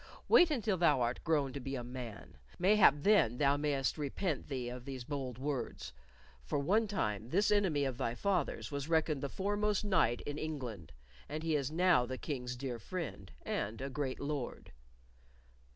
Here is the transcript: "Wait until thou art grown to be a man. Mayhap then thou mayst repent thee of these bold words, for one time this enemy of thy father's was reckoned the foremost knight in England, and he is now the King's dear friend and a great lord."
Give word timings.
"Wait 0.27 0.49
until 0.49 0.77
thou 0.77 0.99
art 0.99 1.23
grown 1.23 1.53
to 1.53 1.59
be 1.59 1.75
a 1.75 1.83
man. 1.83 2.35
Mayhap 2.57 2.95
then 3.03 3.37
thou 3.37 3.55
mayst 3.55 3.99
repent 3.99 4.47
thee 4.47 4.67
of 4.67 4.83
these 4.83 5.03
bold 5.03 5.37
words, 5.37 5.93
for 6.43 6.57
one 6.57 6.87
time 6.87 7.29
this 7.29 7.51
enemy 7.51 7.83
of 7.85 7.99
thy 7.99 8.15
father's 8.15 8.71
was 8.71 8.89
reckoned 8.89 9.21
the 9.21 9.29
foremost 9.29 9.85
knight 9.85 10.21
in 10.21 10.39
England, 10.39 10.91
and 11.29 11.43
he 11.43 11.55
is 11.55 11.69
now 11.69 12.03
the 12.07 12.17
King's 12.17 12.55
dear 12.55 12.79
friend 12.79 13.31
and 13.45 13.79
a 13.79 13.91
great 13.91 14.19
lord." 14.19 14.71